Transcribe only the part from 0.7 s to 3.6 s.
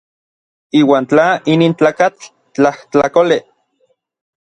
Iuan tla inin tlakatl tlajtlakolej.